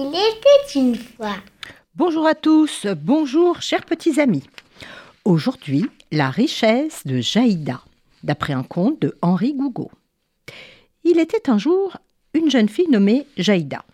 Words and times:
Il 0.00 0.10
était 0.10 0.78
une 0.78 0.94
fois. 0.94 1.34
Bonjour 1.96 2.24
à 2.24 2.36
tous, 2.36 2.86
bonjour 3.02 3.60
chers 3.60 3.84
petits 3.84 4.20
amis. 4.20 4.44
Aujourd'hui, 5.24 5.86
la 6.12 6.30
richesse 6.30 7.04
de 7.04 7.20
Jaïda, 7.20 7.80
d'après 8.22 8.52
un 8.52 8.62
conte 8.62 9.02
de 9.02 9.16
Henri 9.22 9.54
Gougaud. 9.54 9.90
Il 11.02 11.18
était 11.18 11.50
un 11.50 11.58
jour 11.58 11.96
une 12.32 12.48
jeune 12.48 12.68
fille 12.68 12.88
nommée 12.88 13.26
Jaïda. 13.38 13.84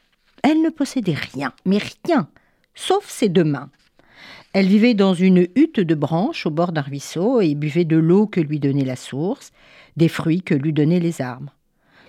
Elle 0.43 0.61
ne 0.61 0.69
possédait 0.69 1.15
rien, 1.15 1.55
mais 1.65 1.79
rien, 2.07 2.29
sauf 2.75 3.09
ses 3.09 3.31
deux 3.31 3.43
mains. 3.43 3.71
Elle 4.53 4.67
vivait 4.67 4.93
dans 4.93 5.15
une 5.15 5.49
hutte 5.57 5.81
de 5.81 5.95
branches 5.95 6.45
au 6.45 6.51
bord 6.51 6.73
d'un 6.73 6.83
ruisseau 6.83 7.41
et 7.41 7.55
buvait 7.55 7.87
de 7.87 7.97
l'eau 7.97 8.27
que 8.27 8.43
lui 8.43 8.61
donnait 8.61 8.85
la 8.85 8.97
source, 8.97 9.53
des 9.97 10.09
fruits 10.09 10.43
que 10.43 10.55
lui 10.55 10.75
donnaient 10.75 11.01
les 11.01 11.23
arbres. 11.23 11.55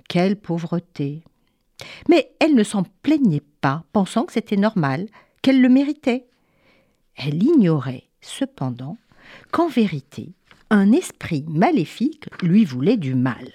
Quelle 0.09 0.35
pauvreté. 0.35 1.23
Mais 2.09 2.31
elle 2.39 2.55
ne 2.55 2.63
s'en 2.63 2.83
plaignait 3.03 3.43
pas, 3.61 3.83
pensant 3.91 4.25
que 4.25 4.33
c'était 4.33 4.57
normal, 4.57 5.07
qu'elle 5.41 5.61
le 5.61 5.69
méritait. 5.69 6.25
Elle 7.15 7.43
ignorait, 7.43 8.09
cependant, 8.21 8.97
qu'en 9.51 9.67
vérité, 9.67 10.33
un 10.69 10.91
esprit 10.91 11.45
maléfique 11.47 12.25
lui 12.41 12.65
voulait 12.65 12.97
du 12.97 13.15
mal. 13.15 13.53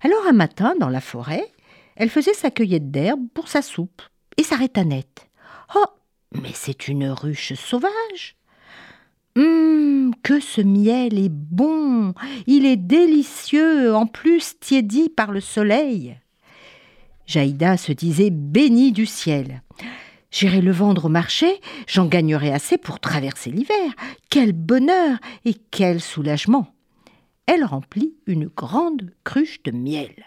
Alors 0.00 0.26
un 0.28 0.32
matin, 0.32 0.74
dans 0.78 0.88
la 0.88 1.00
forêt, 1.00 1.52
elle 1.96 2.10
faisait 2.10 2.34
sa 2.34 2.50
cueillette 2.50 2.90
d'herbe 2.90 3.26
pour 3.34 3.48
sa 3.48 3.62
soupe 3.62 4.02
et 4.36 4.44
s'arrêta 4.44 4.84
net. 4.84 5.28
Oh, 5.74 5.86
mais 6.32 6.52
c'est 6.54 6.88
une 6.88 7.10
ruche 7.10 7.54
sauvage. 7.54 8.37
Hum, 9.38 10.10
que 10.24 10.40
ce 10.40 10.60
miel 10.60 11.16
est 11.16 11.28
bon, 11.28 12.12
il 12.48 12.66
est 12.66 12.76
délicieux, 12.76 13.94
en 13.94 14.04
plus 14.04 14.58
tiédi 14.58 15.08
par 15.08 15.30
le 15.30 15.40
soleil. 15.40 16.18
Jaïda 17.24 17.76
se 17.76 17.92
disait 17.92 18.30
bénie 18.30 18.90
du 18.90 19.06
ciel. 19.06 19.62
J'irai 20.32 20.60
le 20.60 20.72
vendre 20.72 21.04
au 21.04 21.08
marché, 21.08 21.60
j'en 21.86 22.06
gagnerai 22.06 22.52
assez 22.52 22.78
pour 22.78 22.98
traverser 22.98 23.52
l'hiver. 23.52 23.92
Quel 24.28 24.52
bonheur 24.52 25.18
et 25.44 25.54
quel 25.70 26.00
soulagement. 26.00 26.74
Elle 27.46 27.64
remplit 27.64 28.14
une 28.26 28.48
grande 28.48 29.12
cruche 29.22 29.62
de 29.62 29.70
miel. 29.70 30.24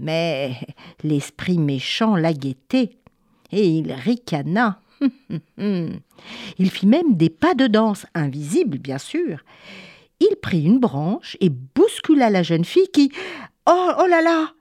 Mais 0.00 0.58
l'esprit 1.04 1.58
méchant 1.58 2.16
la 2.16 2.32
guettait, 2.32 2.98
et 3.52 3.68
il 3.68 3.92
ricana. 3.92 4.80
il 5.58 6.70
fit 6.70 6.86
même 6.86 7.16
des 7.16 7.30
pas 7.30 7.54
de 7.54 7.66
danse, 7.66 8.06
invisibles 8.14 8.78
bien 8.78 8.98
sûr. 8.98 9.44
Il 10.20 10.36
prit 10.36 10.62
une 10.62 10.78
branche 10.78 11.36
et 11.40 11.48
bouscula 11.48 12.30
la 12.30 12.42
jeune 12.42 12.64
fille 12.64 12.88
qui. 12.92 13.10
Oh, 13.66 13.92
oh 13.98 14.06
là 14.06 14.22
là 14.22 14.52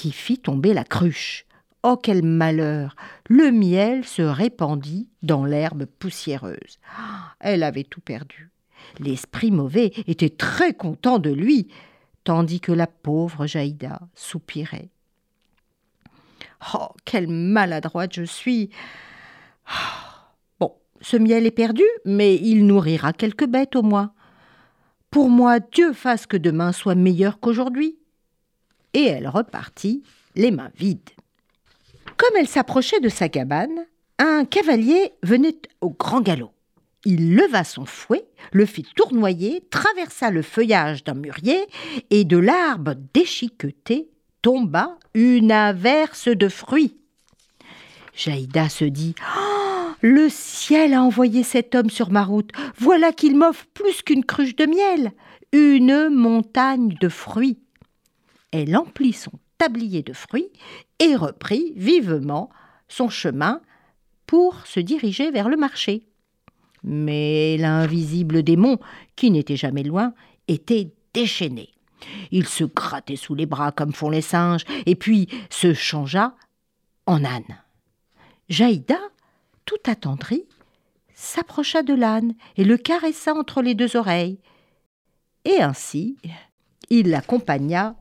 qui 0.00 0.12
fit 0.12 0.38
tomber 0.38 0.72
la 0.72 0.84
cruche. 0.84 1.44
Oh 1.82 1.94
quel 1.94 2.22
malheur 2.22 2.96
Le 3.28 3.50
miel 3.50 4.06
se 4.06 4.22
répandit 4.22 5.08
dans 5.22 5.44
l'herbe 5.44 5.84
poussiéreuse. 5.84 6.78
Elle 7.38 7.62
avait 7.62 7.84
tout 7.84 8.00
perdu. 8.00 8.50
L'esprit 8.98 9.50
mauvais 9.50 9.92
était 10.06 10.30
très 10.30 10.72
content 10.72 11.18
de 11.18 11.28
lui, 11.28 11.68
tandis 12.24 12.60
que 12.60 12.72
la 12.72 12.86
pauvre 12.86 13.46
Jaïda 13.46 14.00
soupirait. 14.14 14.88
Oh, 16.74 16.88
quelle 17.04 17.28
maladroite 17.28 18.14
je 18.14 18.22
suis 18.22 18.70
Bon, 20.58 20.74
ce 21.00 21.16
miel 21.16 21.46
est 21.46 21.50
perdu, 21.50 21.84
mais 22.04 22.36
il 22.36 22.66
nourrira 22.66 23.12
quelques 23.12 23.46
bêtes 23.46 23.76
au 23.76 23.82
moins. 23.82 24.12
Pour 25.10 25.28
moi, 25.28 25.60
Dieu 25.60 25.92
fasse 25.92 26.26
que 26.26 26.36
demain 26.36 26.72
soit 26.72 26.94
meilleur 26.94 27.40
qu'aujourd'hui 27.40 28.00
et 28.94 29.04
elle 29.04 29.28
repartit, 29.28 30.02
les 30.36 30.50
mains 30.50 30.70
vides. 30.76 31.10
Comme 32.16 32.36
elle 32.36 32.48
s'approchait 32.48 33.00
de 33.00 33.08
sa 33.08 33.28
cabane, 33.28 33.86
un 34.18 34.44
cavalier 34.44 35.12
venait 35.22 35.56
au 35.80 35.90
grand 35.90 36.20
galop. 36.20 36.52
Il 37.06 37.34
leva 37.34 37.64
son 37.64 37.86
fouet, 37.86 38.26
le 38.52 38.66
fit 38.66 38.86
tournoyer, 38.94 39.64
traversa 39.70 40.30
le 40.30 40.42
feuillage 40.42 41.02
d'un 41.02 41.14
mûrier, 41.14 41.66
et 42.10 42.24
de 42.24 42.36
l'arbre 42.36 42.94
déchiqueté 43.14 44.10
tomba 44.42 44.98
une 45.14 45.50
averse 45.50 46.28
de 46.28 46.48
fruits. 46.48 46.99
Jaïda 48.20 48.68
se 48.68 48.84
dit 48.84 49.14
oh, 49.36 49.88
Le 50.02 50.28
ciel 50.28 50.94
a 50.94 51.02
envoyé 51.02 51.42
cet 51.42 51.74
homme 51.74 51.90
sur 51.90 52.10
ma 52.10 52.24
route. 52.24 52.50
Voilà 52.78 53.12
qu'il 53.12 53.36
m'offre 53.36 53.66
plus 53.74 54.02
qu'une 54.02 54.24
cruche 54.24 54.56
de 54.56 54.66
miel, 54.66 55.12
une 55.52 56.08
montagne 56.10 56.96
de 57.00 57.08
fruits 57.08 57.58
elle 58.52 58.76
emplit 58.76 59.12
son 59.12 59.32
tablier 59.58 60.02
de 60.02 60.12
fruits 60.12 60.50
et 60.98 61.14
reprit 61.14 61.72
vivement 61.76 62.50
son 62.88 63.08
chemin 63.08 63.60
pour 64.26 64.66
se 64.66 64.80
diriger 64.80 65.30
vers 65.30 65.48
le 65.48 65.56
marché. 65.56 66.06
Mais 66.82 67.56
l'invisible 67.58 68.42
démon, 68.42 68.78
qui 69.16 69.30
n'était 69.30 69.56
jamais 69.56 69.82
loin, 69.82 70.14
était 70.48 70.92
déchaîné. 71.12 71.68
Il 72.30 72.46
se 72.46 72.64
grattait 72.64 73.16
sous 73.16 73.34
les 73.34 73.46
bras 73.46 73.72
comme 73.72 73.92
font 73.92 74.08
les 74.08 74.22
singes, 74.22 74.64
et 74.86 74.94
puis 74.94 75.28
se 75.50 75.74
changea 75.74 76.34
en 77.06 77.24
âne. 77.24 77.58
Jaïda, 78.50 78.98
tout 79.64 79.78
attendrie, 79.86 80.44
s'approcha 81.14 81.84
de 81.84 81.94
l'âne 81.94 82.34
et 82.56 82.64
le 82.64 82.76
caressa 82.76 83.32
entre 83.32 83.62
les 83.62 83.74
deux 83.74 83.96
oreilles. 83.96 84.40
Et 85.44 85.62
ainsi, 85.62 86.16
il 86.90 87.10
l'accompagna 87.10 87.96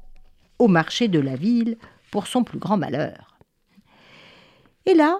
au 0.57 0.67
marché 0.67 1.07
de 1.07 1.19
la 1.19 1.35
ville 1.35 1.77
pour 2.11 2.25
son 2.25 2.43
plus 2.43 2.57
grand 2.57 2.77
malheur. 2.77 3.37
Et 4.87 4.95
là, 4.95 5.19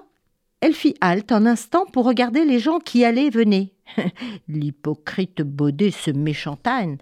elle 0.60 0.74
fit 0.74 0.96
halte 1.00 1.30
un 1.30 1.46
instant 1.46 1.86
pour 1.86 2.04
regarder 2.04 2.44
les 2.44 2.58
gens 2.58 2.80
qui 2.80 3.04
allaient 3.04 3.26
et 3.26 3.30
venaient. 3.30 3.72
L'hypocrite 4.48 5.42
Baudet, 5.42 5.92
ce 5.92 6.10
méchant 6.10 6.58
âne, 6.66 6.98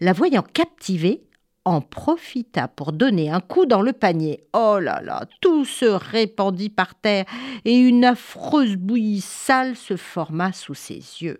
la 0.00 0.12
voyant 0.12 0.42
captivée, 0.42 1.24
en 1.64 1.80
profita 1.80 2.68
pour 2.68 2.92
donner 2.92 3.30
un 3.30 3.40
coup 3.40 3.66
dans 3.66 3.82
le 3.82 3.92
panier. 3.92 4.44
Oh 4.52 4.78
là 4.80 5.00
là, 5.02 5.26
tout 5.40 5.64
se 5.64 5.86
répandit 5.86 6.68
par 6.68 6.94
terre 6.94 7.24
et 7.64 7.76
une 7.76 8.04
affreuse 8.04 8.76
bouillie 8.76 9.20
sale 9.20 9.76
se 9.76 9.96
forma 9.96 10.52
sous 10.52 10.74
ses 10.74 10.94
yeux. 10.94 11.38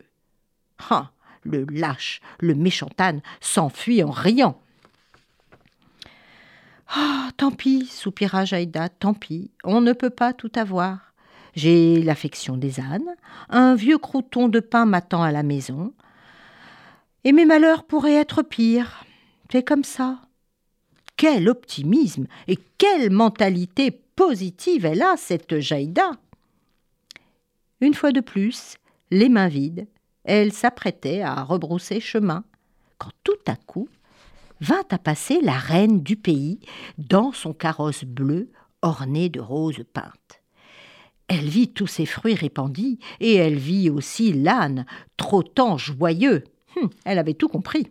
Ah, 0.90 1.10
le 1.42 1.66
lâche, 1.70 2.20
le 2.40 2.54
méchant 2.54 2.90
âne 2.98 3.20
s'enfuit 3.40 4.02
en 4.02 4.10
riant. 4.10 4.58
Ah, 6.88 7.30
tant 7.36 7.50
pis, 7.50 7.86
soupira 7.86 8.44
Jaïda, 8.44 8.88
tant 8.88 9.14
pis, 9.14 9.50
on 9.64 9.80
ne 9.80 9.92
peut 9.92 10.10
pas 10.10 10.32
tout 10.32 10.52
avoir. 10.54 11.12
J'ai 11.54 12.02
l'affection 12.02 12.56
des 12.56 12.80
ânes, 12.80 13.14
un 13.48 13.74
vieux 13.74 13.98
crouton 13.98 14.48
de 14.48 14.60
pain 14.60 14.86
m'attend 14.86 15.22
à 15.22 15.32
la 15.32 15.42
maison, 15.42 15.92
et 17.24 17.32
mes 17.32 17.44
malheurs 17.44 17.84
pourraient 17.84 18.14
être 18.14 18.42
pires. 18.42 19.04
C'est 19.50 19.62
comme 19.62 19.84
ça. 19.84 20.20
Quel 21.16 21.48
optimisme 21.48 22.26
et 22.48 22.58
quelle 22.78 23.10
mentalité 23.10 23.90
positive 23.90 24.84
elle 24.84 25.02
a, 25.02 25.16
cette 25.16 25.60
Jaïda 25.60 26.10
Une 27.80 27.94
fois 27.94 28.12
de 28.12 28.20
plus, 28.20 28.76
les 29.10 29.28
mains 29.28 29.48
vides, 29.48 29.86
elle 30.24 30.52
s'apprêtait 30.52 31.22
à 31.22 31.42
rebrousser 31.42 32.00
chemin, 32.00 32.44
quand 32.98 33.12
tout 33.22 33.32
à 33.46 33.56
coup, 33.56 33.88
vint 34.60 34.84
à 34.90 34.98
passer 34.98 35.40
la 35.40 35.58
reine 35.58 36.02
du 36.02 36.16
pays 36.16 36.60
dans 36.98 37.32
son 37.32 37.52
carrosse 37.52 38.04
bleu 38.04 38.50
orné 38.82 39.28
de 39.28 39.40
roses 39.40 39.84
peintes. 39.92 40.42
Elle 41.28 41.48
vit 41.48 41.68
tous 41.68 41.86
ces 41.86 42.06
fruits 42.06 42.34
répandis, 42.34 42.98
et 43.20 43.34
elle 43.34 43.56
vit 43.56 43.88
aussi 43.88 44.32
l'âne, 44.32 44.84
trottant 45.16 45.78
joyeux. 45.78 46.44
Hum, 46.76 46.90
elle 47.04 47.18
avait 47.18 47.34
tout 47.34 47.48
compris. 47.48 47.90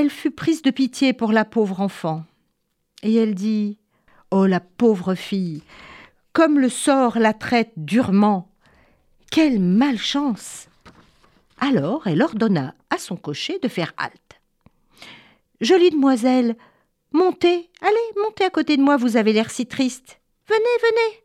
Elle 0.00 0.10
fut 0.10 0.30
prise 0.30 0.62
de 0.62 0.70
pitié 0.70 1.12
pour 1.12 1.32
la 1.32 1.44
pauvre 1.44 1.80
enfant, 1.80 2.22
et 3.02 3.16
elle 3.16 3.34
dit 3.34 3.80
Oh 4.30 4.46
la 4.46 4.60
pauvre 4.60 5.16
fille, 5.16 5.64
comme 6.32 6.60
le 6.60 6.68
sort 6.68 7.18
la 7.18 7.34
traite 7.34 7.72
durement. 7.76 8.48
Quelle 9.32 9.58
malchance 9.58 10.68
Alors 11.58 12.06
elle 12.06 12.22
ordonna 12.22 12.76
à 12.90 12.98
son 12.98 13.16
cocher 13.16 13.58
de 13.58 13.66
faire 13.66 13.92
halte. 13.96 14.40
Jolie 15.60 15.90
demoiselle, 15.90 16.56
montez, 17.10 17.68
allez, 17.80 18.22
montez 18.24 18.44
à 18.44 18.50
côté 18.50 18.76
de 18.76 18.82
moi, 18.82 18.98
vous 18.98 19.16
avez 19.16 19.32
l'air 19.32 19.50
si 19.50 19.66
triste. 19.66 20.20
Venez, 20.46 20.60
venez. 20.80 21.24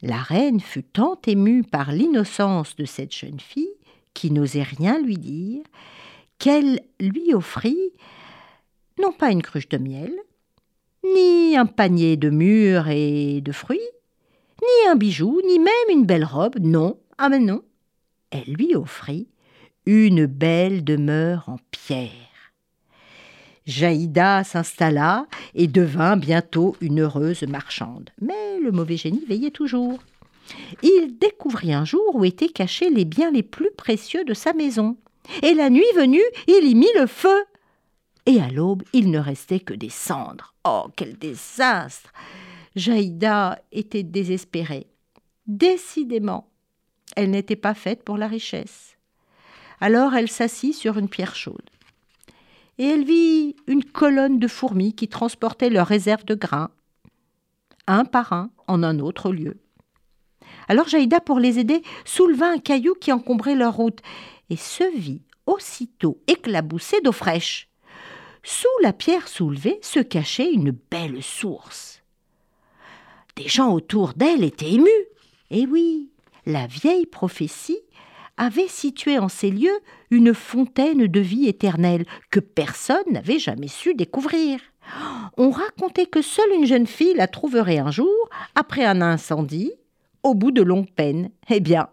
La 0.00 0.22
reine 0.22 0.60
fut 0.60 0.84
tant 0.84 1.20
émue 1.26 1.64
par 1.64 1.92
l'innocence 1.92 2.76
de 2.76 2.86
cette 2.86 3.14
jeune 3.14 3.40
fille, 3.40 3.76
qui 4.14 4.30
n'osait 4.30 4.62
rien 4.62 4.98
lui 4.98 5.18
dire, 5.18 5.62
qu'elle 6.42 6.80
lui 6.98 7.34
offrit 7.34 7.92
non 8.98 9.12
pas 9.12 9.30
une 9.30 9.42
cruche 9.42 9.68
de 9.68 9.78
miel, 9.78 10.12
ni 11.04 11.56
un 11.56 11.66
panier 11.66 12.16
de 12.16 12.30
mûres 12.30 12.88
et 12.88 13.40
de 13.40 13.52
fruits, 13.52 13.78
ni 14.60 14.90
un 14.90 14.96
bijou, 14.96 15.40
ni 15.46 15.60
même 15.60 15.88
une 15.88 16.04
belle 16.04 16.24
robe, 16.24 16.56
non, 16.58 16.98
ah 17.16 17.28
mais 17.28 17.38
non, 17.38 17.62
elle 18.32 18.54
lui 18.54 18.74
offrit 18.74 19.28
une 19.86 20.26
belle 20.26 20.82
demeure 20.82 21.48
en 21.48 21.58
pierre. 21.70 22.10
Jaïda 23.64 24.42
s'installa 24.42 25.28
et 25.54 25.68
devint 25.68 26.16
bientôt 26.16 26.74
une 26.80 27.02
heureuse 27.02 27.44
marchande. 27.44 28.10
Mais 28.20 28.58
le 28.60 28.72
mauvais 28.72 28.96
génie 28.96 29.24
veillait 29.28 29.52
toujours. 29.52 30.00
Il 30.82 31.18
découvrit 31.20 31.72
un 31.72 31.84
jour 31.84 32.16
où 32.16 32.24
étaient 32.24 32.48
cachés 32.48 32.90
les 32.90 33.04
biens 33.04 33.30
les 33.30 33.44
plus 33.44 33.70
précieux 33.76 34.24
de 34.24 34.34
sa 34.34 34.52
maison. 34.52 34.96
Et 35.42 35.54
la 35.54 35.70
nuit 35.70 35.84
venue, 35.94 36.22
il 36.46 36.68
y 36.68 36.74
mit 36.74 36.90
le 36.98 37.06
feu. 37.06 37.44
Et 38.26 38.40
à 38.40 38.48
l'aube, 38.48 38.82
il 38.92 39.10
ne 39.10 39.18
restait 39.18 39.60
que 39.60 39.74
des 39.74 39.88
cendres. 39.88 40.54
Oh, 40.64 40.86
quel 40.96 41.18
désastre 41.18 42.12
Jaïda 42.76 43.58
était 43.72 44.02
désespérée. 44.02 44.86
Décidément, 45.46 46.48
elle 47.16 47.30
n'était 47.30 47.56
pas 47.56 47.74
faite 47.74 48.04
pour 48.04 48.16
la 48.16 48.28
richesse. 48.28 48.96
Alors 49.80 50.14
elle 50.14 50.30
s'assit 50.30 50.74
sur 50.74 50.96
une 50.98 51.08
pierre 51.08 51.34
chaude. 51.34 51.68
Et 52.78 52.84
elle 52.84 53.04
vit 53.04 53.56
une 53.66 53.84
colonne 53.84 54.38
de 54.38 54.48
fourmis 54.48 54.94
qui 54.94 55.08
transportaient 55.08 55.70
leurs 55.70 55.88
réserves 55.88 56.24
de 56.24 56.34
grains, 56.34 56.70
un 57.86 58.04
par 58.04 58.32
un, 58.32 58.50
en 58.66 58.82
un 58.82 58.98
autre 59.00 59.32
lieu. 59.32 59.58
Alors 60.68 60.88
Jaïda, 60.88 61.20
pour 61.20 61.38
les 61.38 61.58
aider, 61.58 61.82
souleva 62.04 62.48
un 62.48 62.58
caillou 62.58 62.94
qui 62.94 63.12
encombrait 63.12 63.54
leur 63.54 63.74
route, 63.74 64.00
se 64.56 64.84
vit 64.96 65.22
aussitôt 65.46 66.20
éclaboussée 66.26 67.00
d'eau 67.00 67.12
fraîche. 67.12 67.68
Sous 68.42 68.68
la 68.82 68.92
pierre 68.92 69.28
soulevée 69.28 69.78
se 69.82 70.00
cachait 70.00 70.52
une 70.52 70.76
belle 70.90 71.22
source. 71.22 72.02
Des 73.36 73.48
gens 73.48 73.72
autour 73.72 74.14
d'elle 74.14 74.44
étaient 74.44 74.72
émus. 74.72 74.90
Et 75.50 75.66
oui, 75.66 76.10
la 76.44 76.66
vieille 76.66 77.06
prophétie 77.06 77.80
avait 78.36 78.68
situé 78.68 79.18
en 79.18 79.28
ces 79.28 79.50
lieux 79.50 79.78
une 80.10 80.34
fontaine 80.34 81.06
de 81.06 81.20
vie 81.20 81.46
éternelle 81.46 82.06
que 82.30 82.40
personne 82.40 83.04
n'avait 83.10 83.38
jamais 83.38 83.68
su 83.68 83.94
découvrir. 83.94 84.60
On 85.36 85.50
racontait 85.50 86.06
que 86.06 86.22
seule 86.22 86.52
une 86.52 86.66
jeune 86.66 86.86
fille 86.86 87.14
la 87.14 87.28
trouverait 87.28 87.78
un 87.78 87.90
jour, 87.90 88.28
après 88.54 88.84
un 88.84 89.00
incendie, 89.00 89.72
au 90.22 90.34
bout 90.34 90.50
de 90.50 90.62
longues 90.62 90.90
peines. 90.90 91.30
Eh 91.50 91.60
bien, 91.60 91.88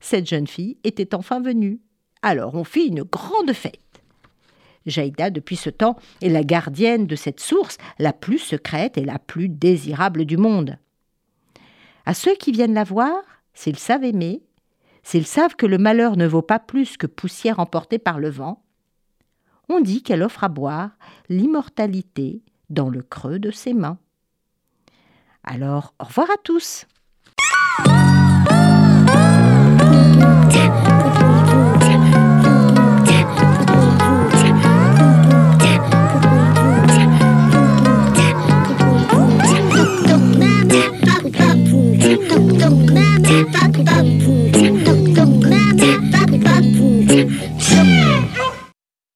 cette 0.00 0.28
jeune 0.28 0.46
fille 0.46 0.78
était 0.84 1.14
enfin 1.14 1.40
venue. 1.40 1.80
Alors 2.22 2.54
on 2.54 2.64
fit 2.64 2.86
une 2.86 3.02
grande 3.02 3.52
fête. 3.52 3.80
Jaïda, 4.86 5.30
depuis 5.30 5.56
ce 5.56 5.70
temps, 5.70 5.96
est 6.22 6.28
la 6.28 6.44
gardienne 6.44 7.06
de 7.06 7.16
cette 7.16 7.40
source, 7.40 7.78
la 7.98 8.12
plus 8.12 8.38
secrète 8.38 8.96
et 8.96 9.04
la 9.04 9.18
plus 9.18 9.48
désirable 9.48 10.24
du 10.24 10.36
monde. 10.36 10.78
À 12.06 12.14
ceux 12.14 12.34
qui 12.34 12.52
viennent 12.52 12.74
la 12.74 12.84
voir, 12.84 13.22
s'ils 13.52 13.78
savent 13.78 14.04
aimer, 14.04 14.42
s'ils 15.02 15.26
savent 15.26 15.56
que 15.56 15.66
le 15.66 15.78
malheur 15.78 16.16
ne 16.16 16.26
vaut 16.26 16.42
pas 16.42 16.58
plus 16.58 16.96
que 16.96 17.06
poussière 17.06 17.60
emportée 17.60 17.98
par 17.98 18.18
le 18.18 18.30
vent, 18.30 18.64
on 19.68 19.80
dit 19.80 20.02
qu'elle 20.02 20.22
offre 20.22 20.44
à 20.44 20.48
boire 20.48 20.90
l'immortalité 21.28 22.42
dans 22.70 22.88
le 22.88 23.02
creux 23.02 23.38
de 23.38 23.50
ses 23.50 23.74
mains. 23.74 23.98
Alors, 25.44 25.94
au 26.00 26.04
revoir 26.04 26.30
à 26.30 26.36
tous. 26.42 26.86